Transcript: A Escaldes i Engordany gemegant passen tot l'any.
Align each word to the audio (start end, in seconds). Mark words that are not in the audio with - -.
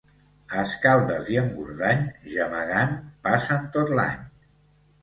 A 0.53 0.63
Escaldes 0.69 1.29
i 1.35 1.37
Engordany 1.41 2.01
gemegant 2.33 2.97
passen 3.29 3.71
tot 3.79 3.97
l'any. 4.03 4.27